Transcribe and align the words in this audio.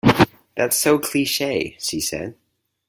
"That's 0.57 0.77
so 0.79 0.97
cliche" 0.97 1.75
she 1.79 1.99
said. 2.01 2.33